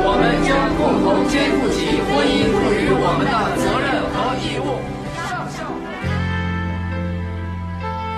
[0.00, 1.76] 我们将共同肩负起
[2.06, 4.66] 婚姻赋予我们的责任和义务。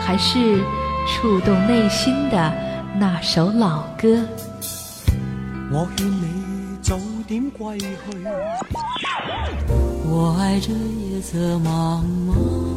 [0.01, 0.63] 还是
[1.07, 2.53] 触动内心的
[2.99, 4.27] 那首老歌。
[5.73, 7.89] 我劝你早点归去，
[10.05, 12.70] 我爱这夜色茫茫。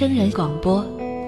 [0.00, 0.82] 陌生人广播，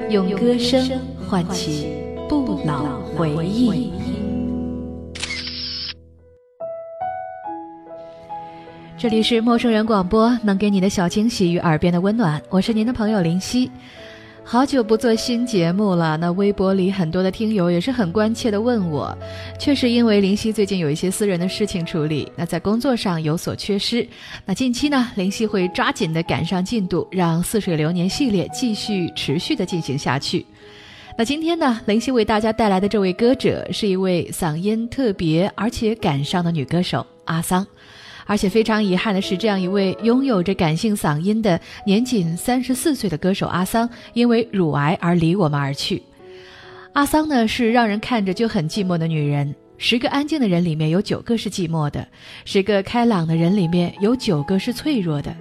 [0.08, 1.88] 用歌声唤起。
[2.26, 3.92] 不老回忆。
[8.96, 12.40] 这里是陌生人广播，能给你的小惊喜与耳边的温暖。
[12.48, 13.70] 我是您的朋友林夕。
[14.44, 19.16] 好久不做新节目了，那微博里很多的听友也是很关切的问我，
[19.58, 24.06] 确实因为林夕最近有一些私人的事情处理，那在工作上有所缺失。
[24.44, 30.44] 那近期呢，林夕会抓紧的赶上进度，让《似水流年》系列继续持续的进行下去。
[31.16, 37.66] 那今天呢，林夕为大家带来的这位歌者是一位嗓音特别而且感伤的女歌手阿桑，
[38.32, 46.02] 而且非常遗憾的是，这样一位拥有着感性嗓音的年仅三十四岁的歌手阿桑，因为乳癌而离我们而去。
[46.94, 49.54] 阿桑呢，是让人看着就很寂寞的女人。
[49.76, 52.08] 十个安静的人里面有九个是寂寞的，
[52.46, 55.36] 十个开朗的人里面有九个是脆弱的。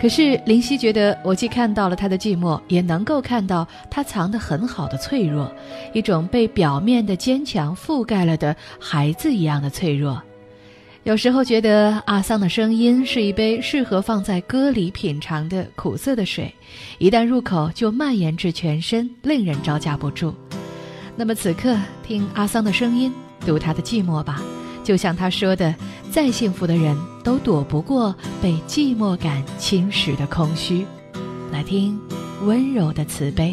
[0.00, 5.48] 可是林夕觉得，我既看到了他的寂寞，也能够看到他藏得很好的脆弱，
[5.92, 10.20] 一种被表面的坚强覆盖了的孩子一样的脆弱。
[11.04, 16.54] 有时候觉得阿桑的声音是一杯适合放在歌里品尝的苦涩的水，
[16.98, 20.32] 一旦入口就蔓延至全身，令人招架不住。
[21.16, 23.12] 那么此刻听阿桑的声音。
[23.44, 24.40] 读他的寂寞吧，
[24.84, 25.74] 就像他说的
[26.12, 30.86] ：“再幸福的人都躲不过被寂寞感侵蚀的空虚。”
[31.50, 31.98] 来听
[32.44, 33.52] 温柔的慈悲。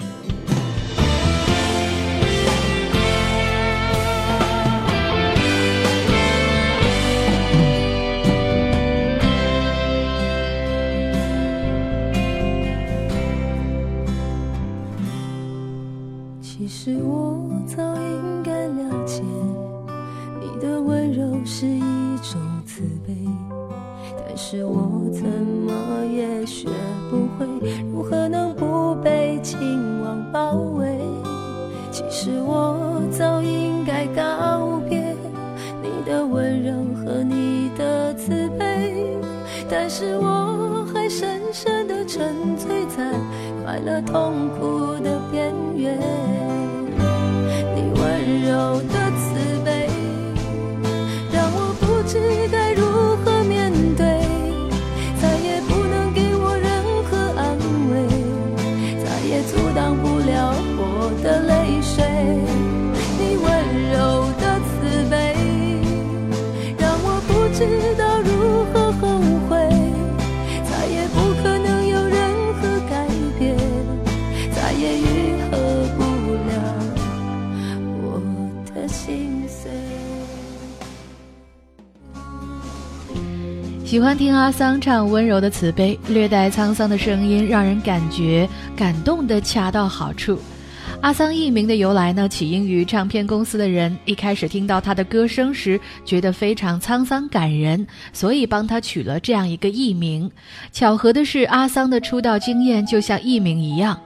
[20.59, 21.79] 的温柔是一
[22.17, 23.13] 种慈悲，
[24.17, 26.67] 但是我怎么也学
[27.09, 27.45] 不会
[27.91, 29.57] 如何能不被情
[30.03, 30.97] 网包围。
[31.91, 35.15] 其实我早应该告别
[35.81, 39.17] 你的温柔和你的慈悲，
[39.69, 43.11] 但是我还深深的沉醉在
[43.63, 45.97] 快乐痛苦的边缘。
[47.75, 48.98] 你温柔的。
[83.89, 90.37] 喜欢听阿桑唱温柔的慈悲，略带沧桑的声音，让人感觉感动的恰到好处。
[91.01, 100.29] 阿桑艺名的由来呢，起因于唱片公司的人一开始听到他的歌声时，觉得非常沧桑感人，所以帮他取了这样一个艺名。
[100.71, 103.99] 巧合的是，阿桑的出道经验就像艺名一样。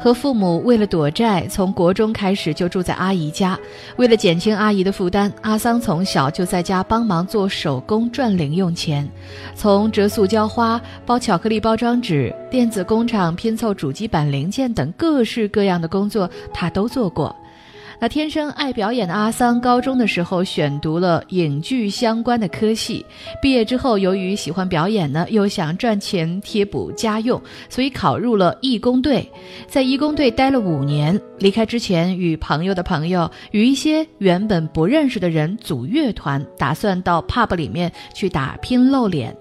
[0.00, 3.58] 和父母为了躲债，从国中开始就住在阿姨家。
[3.96, 9.08] 为了减轻阿姨的负担，阿桑从小就在家帮忙做手工赚零用钱，
[9.54, 17.34] 从折塑胶花、包巧克力包装纸、电子工厂拼凑主机板零件等各式各样的工作，他都做过。
[18.00, 23.04] 那天生爱表演的阿桑，高中的时候选读了影剧相关的科系。
[23.42, 29.28] 毕业之后，由于喜欢表演呢，又想赚钱贴补家用，所以考入了义工队。
[29.66, 39.36] 在义工队待了五年，离开之前，与朋友的朋友，与一些原本不认识的人组乐团，打算到 pub 里面去打拼露脸。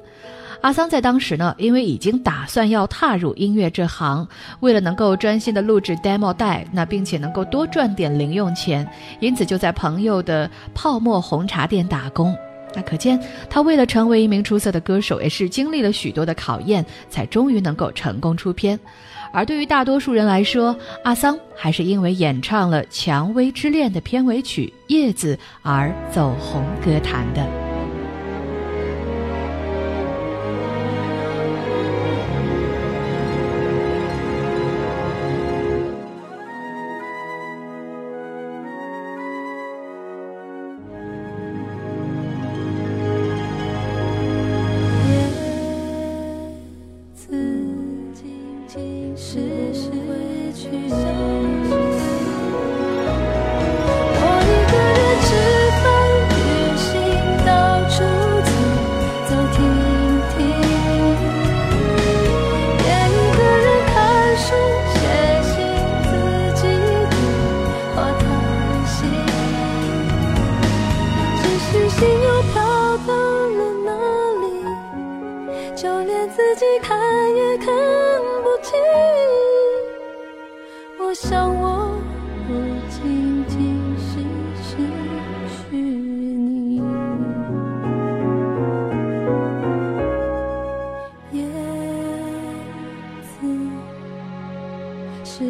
[0.62, 4.28] 阿桑在当时呢，因为已经打算要踏入音乐这行，
[4.60, 8.88] 为了能够专心的录制 demo 带，那并且能够多赚点零用钱，
[9.20, 12.36] 因此就在朋友的泡沫红茶店打工。
[12.76, 13.20] 那可见
[13.50, 18.78] 他为了成为一名出色的歌手，也是经历了许多的考验，才终于能够成功出片。
[19.32, 27.67] 而对于大多数人来说，阿桑还是因为演唱了《蔷薇之恋》的片尾曲《叶子》而走红歌坛的。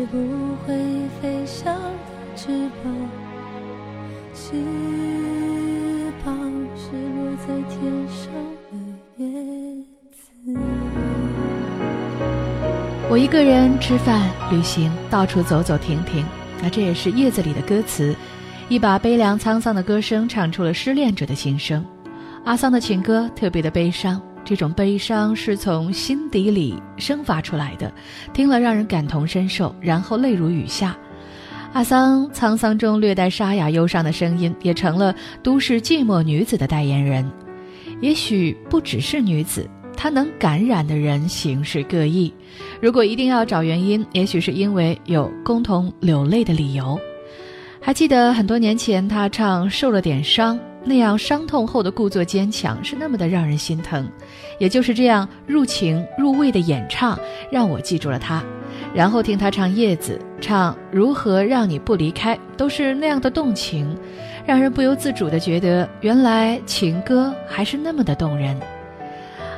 [0.09, 0.17] 不
[0.65, 0.73] 会
[1.21, 1.91] 飞翔的
[2.35, 2.47] 翅
[2.81, 2.93] 膀，
[4.33, 4.53] 翅
[6.23, 6.33] 膀
[6.75, 8.31] 是落在天上
[8.71, 8.77] 的
[9.17, 9.25] 叶
[10.11, 10.17] 子
[13.09, 16.23] 我一个人吃饭、旅行，到处走走停停。
[16.61, 18.15] 那这也是叶子里的歌词，
[18.69, 21.85] 一把悲凉沧桑的歌声，唱出了失恋者的心声。
[22.45, 27.91] 阿桑的情歌特别的悲伤，这种悲伤是从心底里生发出来的，
[28.33, 30.97] 听了让人感同身受，然后泪如雨下。
[31.73, 35.13] 阿桑沧桑中略带沙哑忧伤的声音，也成了
[35.43, 37.29] 都市寂寞女子的代言人。
[37.99, 39.69] 也许不只是女子。
[39.97, 42.33] 她能感染的人形式各异，
[42.79, 46.97] 如果一定要找原因，也许是因为有共同流泪的理由。
[47.81, 50.55] 还记得很多年前，她唱《受了点伤》，
[50.87, 54.09] 那样伤痛后的故作坚强，是那么的让人心疼。
[54.59, 57.19] 也就是这样入情入味的演唱，
[57.51, 58.43] 让我记住了他。
[58.93, 63.95] 然后听他唱《叶子》，唱《如何让你不离开》，都是那样的动情，
[64.45, 68.57] 让人不由自主地觉得，原来情歌还是那么的动人。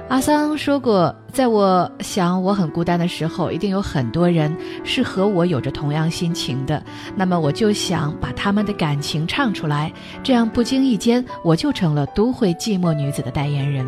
[0.10, 4.54] 阿桑说过，在我想我很孤单的时候，一定有很多人
[4.84, 6.84] 是和我有着同样心情的。
[7.16, 13.88] 那么我就想把他们的感情唱出来，这样不经意间我就成了都会寂寞女子的代言人。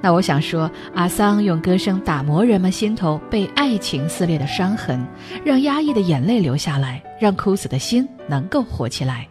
[0.00, 5.06] 那我想说，阿桑用歌声打磨人们心头被爱情撕裂的伤痕，
[5.44, 9.28] 让压抑的眼泪流下来，让枯死的心能够活起来。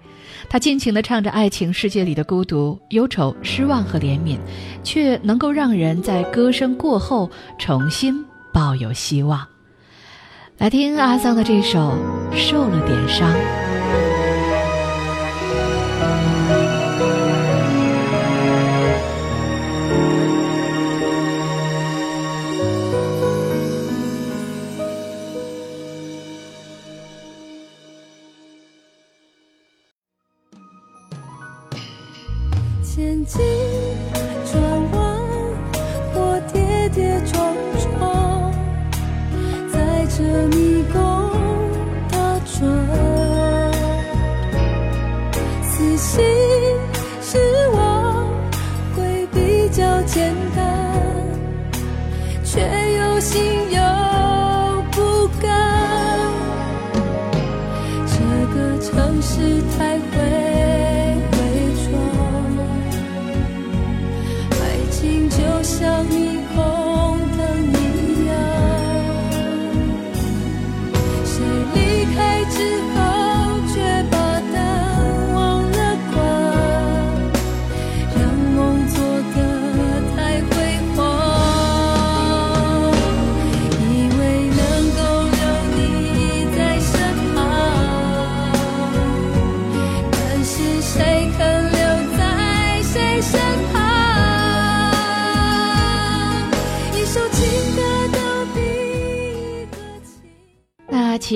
[0.52, 4.38] 他尽情地唱着爱情世界里的孤独、忧愁、失望和怜悯，
[4.84, 8.14] 却能够让人在歌声过后重新
[8.52, 9.48] 抱有希望。
[10.58, 11.94] 来听阿桑的这首
[12.36, 13.34] 《受了点伤》。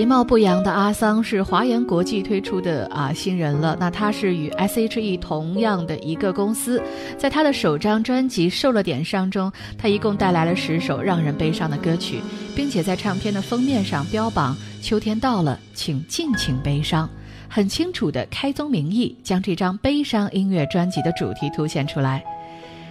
[0.05, 3.75] 其貌不扬的阿桑是华研国际推出的啊新人了。
[3.79, 6.79] 那他是与 S.H.E 同样的一个公司，
[7.17, 12.19] 在他的首张专辑《受了点伤》中，他一共带来了十首让人悲伤的歌曲，
[12.55, 17.09] 并且在唱片的封面上标榜“秋天到了，请尽情悲伤”，
[17.49, 22.23] 很清楚的开宗明义，将这张悲伤音乐专辑的主题凸显出来。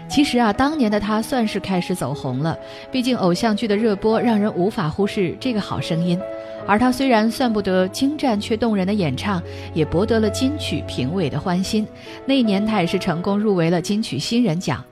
[0.06, 2.58] 其实啊，当年的他算是开始走红了，
[2.92, 6.20] 毕竟偶像剧的热播让人无法忽视这个好声音。
[6.66, 9.42] 而他虽然算不得精湛却动人的演唱，
[9.74, 11.86] 也博得了金曲评委的欢心。
[12.26, 14.82] 那一年他也是成功入围了金曲新人奖，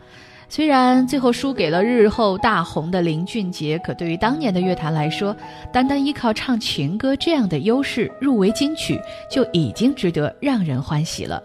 [0.48, 5.34] 虽然最后输给了日后大红的林俊杰，可对于当年的乐坛来说，
[5.72, 9.00] 单单依靠唱情歌这样的优势入围金曲，
[9.30, 11.42] 就已经值得让人欢喜了。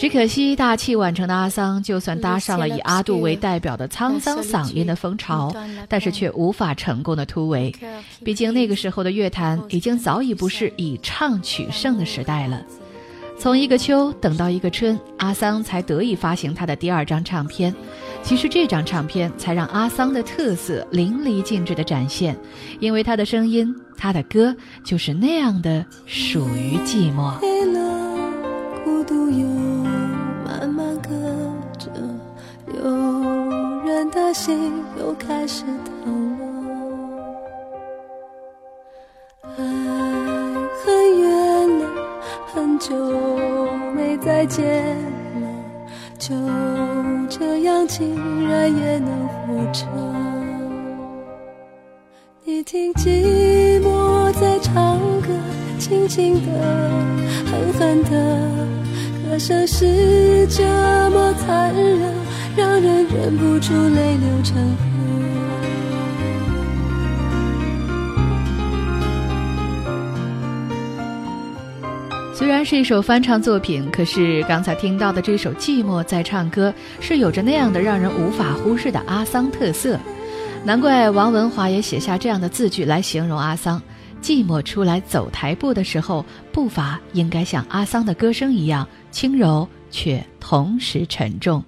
[0.00, 5.54] 只可惜，大器晚成的阿桑，就算搭上了以阿杜为代表的沧桑嗓音的风潮，
[5.90, 7.70] 但是却无法成功的突围。
[8.24, 12.62] 毕竟那个时候的乐坛已经早已不是以唱取胜的时代了。
[13.38, 17.74] 从一个秋等到一个春，阿桑才得以发行他的第二张唱片。
[18.22, 22.34] 其实这张唱片才让阿桑的特色淋漓尽致的展现，
[22.78, 27.99] 因为他的声音，他的歌就是那样的属于寂寞。
[29.10, 29.32] 孤独
[30.46, 31.10] 慢慢隔
[31.76, 31.90] 着
[32.68, 32.80] 有
[33.84, 35.64] 人的心又开始
[36.04, 36.44] 疼了，
[39.58, 39.64] 爱
[40.84, 41.28] 很远
[41.80, 41.90] 了，
[42.54, 42.94] 很久
[43.96, 44.96] 没再见
[45.40, 45.42] 了，
[46.16, 46.36] 就
[47.28, 49.86] 这样竟然也能活着。
[52.44, 55.28] 你听寂寞在唱歌，
[55.80, 56.52] 轻轻的，
[57.50, 58.49] 狠狠的。
[59.40, 60.62] 歌声是这
[61.08, 62.14] 么残忍，
[62.54, 64.84] 让人忍不住泪流成河。
[72.34, 76.70] 虽然是一首翻唱作品，可是刚才听到的这首《寂寞在唱歌》
[77.02, 79.98] 是有着那样的让人无法忽视的阿桑特色。
[80.66, 83.80] 难怪王文华也写下这样的字句来形容阿桑。
[84.20, 91.62] 寂寞出来走台步的时候，步伐应该像阿桑的歌声一样轻柔，却同时沉重。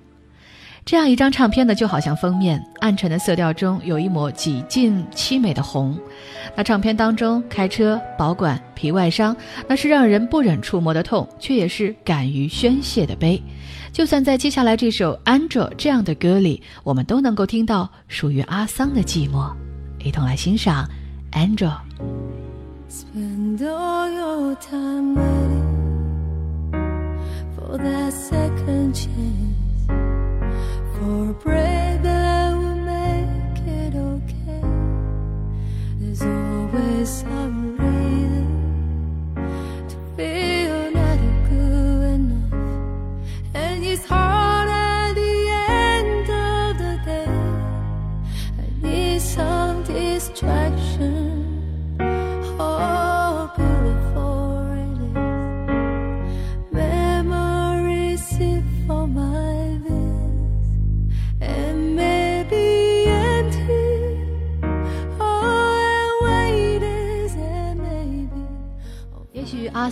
[0.85, 5.97] 这样一张唱片呢，就好像封面，暗沉的色调中有一抹几近凄美的红。
[6.57, 9.37] 那唱片当中，开车、保管、皮外伤，
[9.69, 13.41] 那是让人不忍触摸的痛，却也是敢于宣泄的悲。
[13.93, 19.53] 就算在接下来这首《Angel》这样的歌里，我们都能够听到属于阿桑的寂寞。
[20.03, 20.89] 一同来欣赏
[21.37, 21.71] 《Angel
[27.79, 29.87] that second chance,
[30.95, 34.63] for a break that will make it okay.
[35.99, 37.09] There's always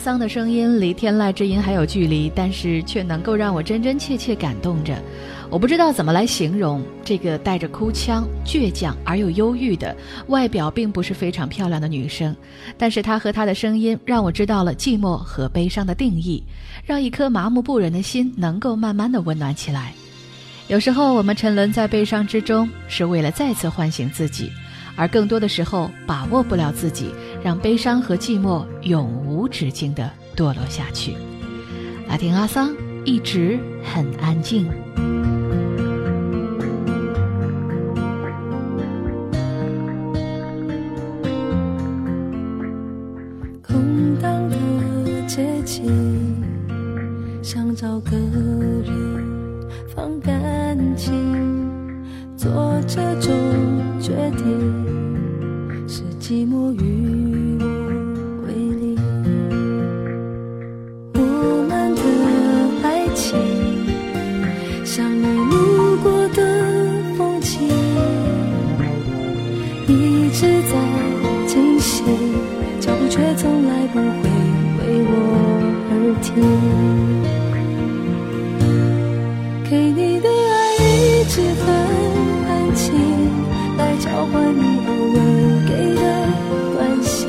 [0.01, 4.97] 桑的声音离天籁之音还有距离，但是却能够让我真真切切感动着。
[5.51, 9.95] 我不知道怎么来形容这个带着哭腔、倔强而又忧郁的
[10.29, 12.35] 外表，并不是非常漂亮的女生，
[12.79, 16.43] 但是她和她的声音让我知道了寂寞和悲伤的定义，
[16.83, 19.93] 让一颗麻木不仁的心能够慢慢的温暖起来。
[20.69, 24.51] 有时候我们沉沦在悲伤之中，是为了再次唤醒自己，
[25.01, 27.11] 而更多的时候把握不了自己，
[27.43, 31.15] 让悲伤和寂寞永无止境的堕落下去。
[32.07, 32.71] 来听阿桑，
[33.07, 34.69] 一直很安静。
[43.67, 45.91] 空荡的街景，
[47.43, 48.19] 想找个
[48.85, 51.70] 人放感情，
[52.41, 52.51] 做
[52.89, 53.31] 这种
[54.01, 54.47] 决定，
[55.87, 57.67] 是寂寞与我
[58.47, 58.97] 为邻。
[61.13, 61.21] 我
[61.69, 62.01] 们的
[62.83, 63.37] 爱情，
[64.87, 66.41] 像你路过的
[67.19, 67.69] 风景，
[69.87, 70.73] 一直在
[71.47, 72.07] 进行。
[72.81, 74.31] 脚步却从来不会
[74.79, 75.13] 为我
[75.91, 77.20] 而停。
[84.01, 85.21] 交换你偶尔
[85.69, 86.03] 给的
[86.75, 87.29] 关心。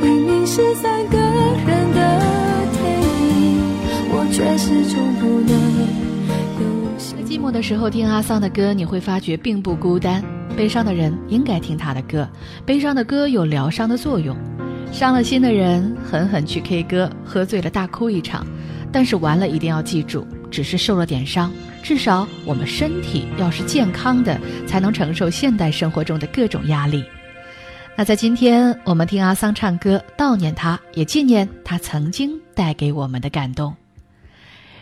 [0.00, 1.98] 明明是三个人的
[2.72, 2.80] 电
[3.28, 3.60] 影，
[4.10, 5.52] 我却始终不能。
[7.26, 10.24] 寂寞的时候听阿桑的歌，你会发觉并不孤单。
[10.56, 12.28] 悲伤的人应该听他的歌，
[12.66, 14.36] 悲伤的歌有疗伤的作用。
[14.90, 18.44] 伤了心的人狠狠去 K 歌，喝醉了大哭一场。
[18.90, 21.52] 但是完了一定要记住，只是受了点伤，
[21.82, 27.04] 至少我们身体要是健康的，才能承受现代生活中的各种压力。
[27.96, 33.74] 那在今天，我们听阿桑唱歌，悼念他，也纪念他曾经带给我们的感动。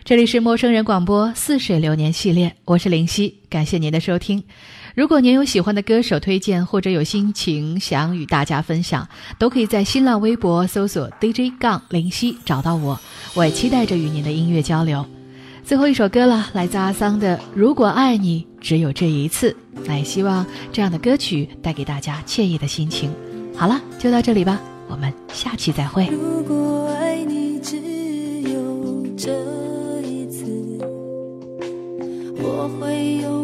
[0.05, 4.43] 这里是陌生人广播《似水流年》系列，我是林夕，感谢您的收听。
[4.95, 9.07] 如果您有喜欢的歌手推荐，或者有心情想与大家分享，
[9.39, 12.99] 都可以在新浪微博搜索 DJ 杠林夕找到我，
[13.35, 15.05] 我也期待着与您的音乐交流。
[15.69, 19.51] 最后一首歌了，来自阿桑的《如果爱你只有这一次》，
[19.85, 23.13] 那也希望这样的歌曲带给大家惬意的心情。
[23.55, 24.59] 好了，就到这里吧，
[24.89, 26.07] 我们下期再会。
[26.07, 27.77] 如果爱你只
[28.51, 29.31] 有这
[30.01, 30.47] 一次。
[32.39, 33.38] 我会用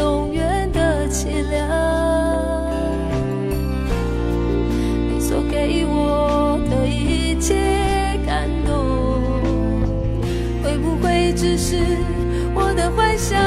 [0.00, 1.60] 永远的凄凉
[5.10, 7.54] 你所给我的一切
[8.24, 8.72] 感动。
[10.62, 11.76] 会不会只是
[12.54, 13.38] 我的幻想？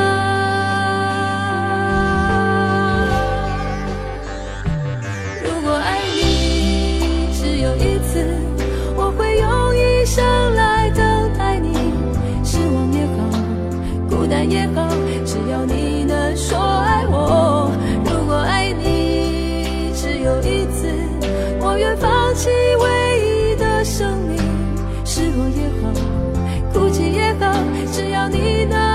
[5.44, 8.24] 如果爱你只有一次
[8.96, 11.02] 我会用一生来等
[11.36, 11.74] 待你。
[12.44, 13.18] 失望也好
[14.08, 14.83] 孤单也好
[22.04, 22.50] 放弃
[22.82, 24.38] 唯一的生命
[25.06, 25.89] 失落也好
[26.74, 27.54] 哭泣也好
[27.94, 28.92] 只要你能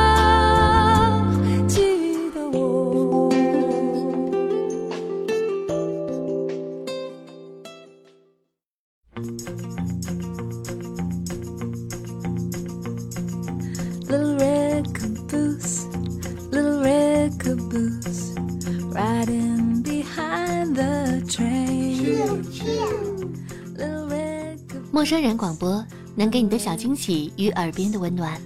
[25.08, 25.82] 生人广播
[26.14, 28.38] 能给你的小惊喜与耳边的温暖。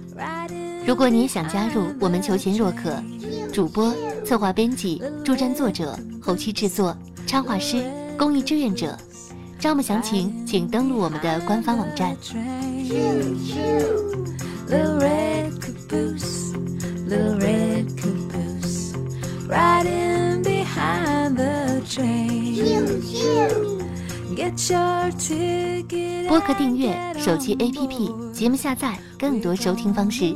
[0.87, 3.03] 如果你也想加入，我们求贤若渴。
[3.51, 6.95] 主播、策划、编辑、助战作者、后期制作、
[7.27, 7.83] 插画师、
[8.17, 8.97] 公益志愿者，
[9.59, 12.15] 招募详情请登录我们的官方网站。
[26.27, 30.35] 播客订阅、手机 APP、节目下载、更多收听方式、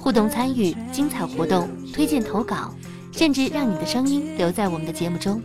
[0.00, 2.72] 互动参与、精彩活动、推荐投稿，
[3.12, 5.42] 甚至让你的声音留在我们的节目中，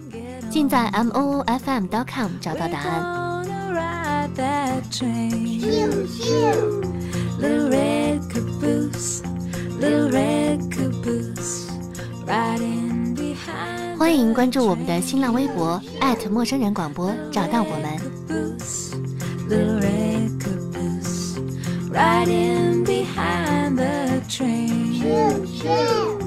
[0.49, 3.21] 尽在 moofm.com 找到答案。
[14.01, 15.79] 欢迎关注我们的新浪微博
[16.31, 17.99] 陌生人广播，找到我们。
[21.93, 26.20] Riding behind the train.